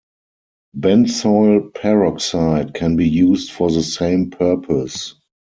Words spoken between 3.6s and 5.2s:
the same purpose.